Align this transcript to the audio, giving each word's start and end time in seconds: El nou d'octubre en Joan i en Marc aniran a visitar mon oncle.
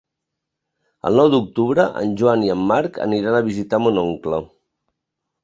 El 1.09 1.19
nou 1.21 1.29
d'octubre 1.33 1.85
en 2.01 2.15
Joan 2.23 2.47
i 2.47 2.49
en 2.55 2.65
Marc 2.73 2.99
aniran 3.07 3.39
a 3.41 3.43
visitar 3.51 3.83
mon 3.85 4.03
oncle. 4.07 4.43